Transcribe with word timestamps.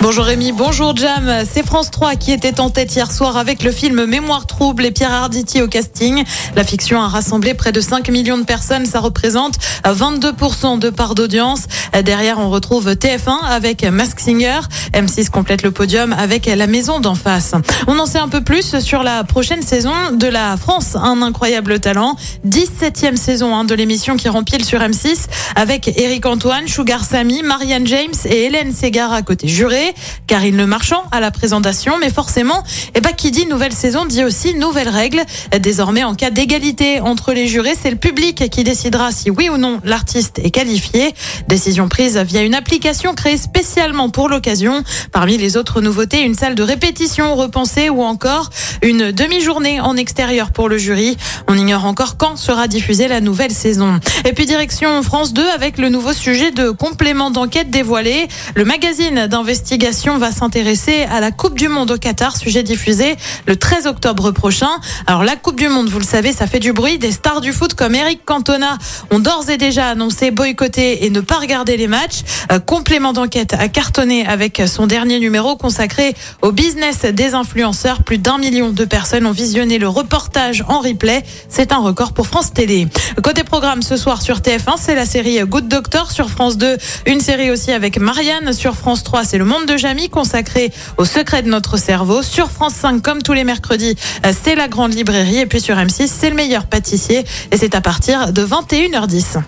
Bonjour 0.00 0.26
Rémi, 0.26 0.52
bonjour 0.52 0.94
Jam. 0.96 1.28
C'est 1.44 1.66
France 1.66 1.90
3 1.90 2.14
qui 2.14 2.30
était 2.30 2.60
en 2.60 2.70
tête 2.70 2.94
hier 2.94 3.10
soir 3.10 3.36
avec 3.36 3.64
le 3.64 3.72
film 3.72 4.06
Mémoire 4.06 4.46
trouble 4.46 4.86
et 4.86 4.92
Pierre 4.92 5.12
Arditi 5.12 5.60
au 5.60 5.66
casting. 5.66 6.22
La 6.54 6.62
fiction 6.62 7.02
a 7.02 7.08
rassemblé 7.08 7.52
près 7.54 7.72
de 7.72 7.80
5 7.80 8.08
millions 8.10 8.38
de 8.38 8.44
personnes. 8.44 8.86
Ça 8.86 9.00
représente 9.00 9.58
22% 9.84 10.78
de 10.78 10.90
part 10.90 11.16
d'audience. 11.16 11.64
Derrière, 12.04 12.38
on 12.38 12.48
retrouve 12.48 12.92
TF1 12.92 13.44
avec 13.44 13.82
Mask 13.82 14.20
Singer. 14.20 14.60
M6 14.94 15.30
complète 15.30 15.64
le 15.64 15.72
podium 15.72 16.12
avec 16.12 16.46
La 16.46 16.68
Maison 16.68 17.00
d'en 17.00 17.16
face. 17.16 17.54
On 17.88 17.98
en 17.98 18.06
sait 18.06 18.18
un 18.18 18.28
peu 18.28 18.40
plus 18.40 18.78
sur 18.78 19.02
la 19.02 19.24
prochaine 19.24 19.62
saison 19.62 19.92
de 20.12 20.28
la 20.28 20.56
France. 20.56 20.94
Un 20.94 21.22
incroyable 21.22 21.80
talent. 21.80 22.14
17e 22.46 23.16
saison 23.16 23.52
hein, 23.56 23.64
de 23.64 23.74
l'émission 23.74 24.16
qui 24.16 24.28
rempile 24.28 24.64
sur 24.64 24.78
M6 24.78 25.26
avec 25.56 25.98
Eric 25.98 26.24
Antoine, 26.24 26.68
Sugar 26.68 27.04
Sammy, 27.04 27.42
Marianne 27.42 27.86
James 27.88 28.14
et 28.26 28.44
Hélène 28.44 28.72
Segar 28.72 29.12
à 29.12 29.22
côté 29.22 29.48
juré. 29.48 29.87
Karine 30.26 30.56
Le 30.56 30.66
Marchand 30.66 31.04
à 31.10 31.20
la 31.20 31.30
présentation. 31.30 31.98
Mais 31.98 32.10
forcément, 32.10 32.62
eh 32.94 33.00
ben, 33.00 33.12
qui 33.12 33.30
dit 33.30 33.46
nouvelle 33.46 33.72
saison 33.72 34.04
dit 34.04 34.24
aussi 34.24 34.54
nouvelles 34.54 34.88
règles. 34.88 35.22
Désormais, 35.60 36.04
en 36.04 36.14
cas 36.14 36.30
d'égalité 36.30 37.00
entre 37.00 37.32
les 37.32 37.46
jurés, 37.46 37.74
c'est 37.80 37.90
le 37.90 37.96
public 37.96 38.48
qui 38.50 38.64
décidera 38.64 39.12
si 39.12 39.30
oui 39.30 39.48
ou 39.48 39.56
non 39.56 39.80
l'artiste 39.84 40.38
est 40.42 40.50
qualifié. 40.50 41.14
Décision 41.48 41.88
prise 41.88 42.18
via 42.18 42.42
une 42.42 42.54
application 42.54 43.14
créée 43.14 43.36
spécialement 43.36 44.10
pour 44.10 44.28
l'occasion. 44.28 44.82
Parmi 45.12 45.38
les 45.38 45.56
autres 45.56 45.80
nouveautés, 45.80 46.22
une 46.22 46.34
salle 46.34 46.54
de 46.54 46.62
répétition 46.62 47.34
repensée 47.34 47.88
ou 47.88 48.02
encore 48.02 48.50
une 48.82 49.12
demi-journée 49.12 49.80
en 49.80 49.96
extérieur 49.96 50.50
pour 50.52 50.68
le 50.68 50.78
jury. 50.78 51.16
On 51.46 51.56
ignore 51.56 51.84
encore 51.84 52.16
quand 52.16 52.36
sera 52.36 52.68
diffusée 52.68 53.08
la 53.08 53.20
nouvelle 53.20 53.52
saison. 53.52 54.00
Et 54.24 54.32
puis 54.32 54.46
direction 54.46 55.02
France 55.02 55.32
2 55.32 55.48
avec 55.48 55.78
le 55.78 55.88
nouveau 55.88 56.12
sujet 56.12 56.50
de 56.50 56.70
complément 56.70 57.30
d'enquête 57.30 57.70
dévoilé. 57.70 58.28
Le 58.54 58.64
magazine 58.64 59.26
d'investigation 59.26 59.77
va 60.18 60.32
s'intéresser 60.32 61.06
à 61.10 61.20
la 61.20 61.30
Coupe 61.30 61.56
du 61.56 61.68
Monde 61.68 61.92
au 61.92 61.98
Qatar, 61.98 62.36
sujet 62.36 62.62
diffusé 62.62 63.16
le 63.46 63.54
13 63.54 63.86
octobre 63.86 64.32
prochain. 64.32 64.68
Alors 65.06 65.22
la 65.22 65.36
Coupe 65.36 65.56
du 65.56 65.68
Monde, 65.68 65.88
vous 65.88 66.00
le 66.00 66.04
savez, 66.04 66.32
ça 66.32 66.46
fait 66.46 66.58
du 66.58 66.72
bruit. 66.72 66.98
Des 66.98 67.12
stars 67.12 67.40
du 67.40 67.52
foot 67.52 67.74
comme 67.74 67.94
Eric 67.94 68.24
Cantona 68.24 68.76
ont 69.10 69.20
d'ores 69.20 69.48
et 69.50 69.56
déjà 69.56 69.90
annoncé 69.90 70.30
boycotter 70.30 71.04
et 71.04 71.10
ne 71.10 71.20
pas 71.20 71.36
regarder 71.36 71.76
les 71.76 71.86
matchs. 71.86 72.22
Euh, 72.50 72.58
complément 72.58 73.12
d'enquête 73.12 73.54
a 73.54 73.68
cartonné 73.68 74.26
avec 74.26 74.62
son 74.66 74.86
dernier 74.86 75.20
numéro 75.20 75.56
consacré 75.56 76.14
au 76.42 76.50
business 76.50 77.02
des 77.02 77.34
influenceurs. 77.34 78.02
Plus 78.02 78.18
d'un 78.18 78.38
million 78.38 78.70
de 78.70 78.84
personnes 78.84 79.26
ont 79.26 79.32
visionné 79.32 79.78
le 79.78 79.88
reportage 79.88 80.64
en 80.68 80.80
replay. 80.80 81.22
C'est 81.48 81.72
un 81.72 81.78
record 81.78 82.12
pour 82.12 82.26
France 82.26 82.52
Télé. 82.52 82.88
Côté 83.22 83.44
programme 83.44 83.82
ce 83.82 83.96
soir 83.96 84.22
sur 84.22 84.38
TF1, 84.38 84.74
c'est 84.76 84.96
la 84.96 85.06
série 85.06 85.38
Good 85.40 85.68
Doctor 85.68 86.10
sur 86.10 86.30
France 86.30 86.56
2. 86.56 86.76
Une 87.06 87.20
série 87.20 87.50
aussi 87.50 87.70
avec 87.70 87.98
Marianne 87.98 88.52
sur 88.52 88.74
France 88.74 89.04
3, 89.04 89.24
c'est 89.24 89.38
Le 89.38 89.44
Monde 89.44 89.67
de 89.68 89.76
Jamie 89.76 90.08
consacré 90.08 90.72
au 90.96 91.04
secret 91.04 91.42
de 91.42 91.48
notre 91.48 91.76
cerveau. 91.76 92.22
Sur 92.22 92.50
France 92.50 92.74
5, 92.74 93.02
comme 93.02 93.22
tous 93.22 93.34
les 93.34 93.44
mercredis, 93.44 93.96
c'est 94.42 94.54
La 94.54 94.66
Grande 94.66 94.94
Librairie. 94.94 95.38
Et 95.38 95.46
puis 95.46 95.60
sur 95.60 95.76
M6, 95.76 96.08
c'est 96.08 96.30
Le 96.30 96.36
Meilleur 96.36 96.66
Pâtissier. 96.66 97.24
Et 97.52 97.56
c'est 97.56 97.74
à 97.74 97.80
partir 97.80 98.32
de 98.32 98.44
21h10. 98.44 99.40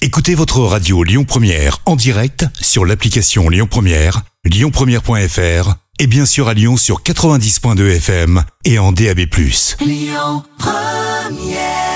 Écoutez 0.00 0.34
votre 0.34 0.60
radio 0.60 1.04
Lyon 1.04 1.24
Première 1.24 1.78
en 1.86 1.96
direct 1.96 2.46
sur 2.60 2.84
l'application 2.84 3.48
Lyon 3.48 3.68
Première, 3.70 4.22
lyonpremière.fr 4.44 5.74
et 5.98 6.06
bien 6.06 6.26
sûr 6.26 6.48
à 6.48 6.54
Lyon 6.54 6.76
sur 6.76 7.02
90.2 7.02 7.96
FM 7.96 8.42
et 8.64 8.78
en 8.78 8.90
DAB+. 8.90 9.20
Lyon 9.80 10.42
Première 10.58 11.91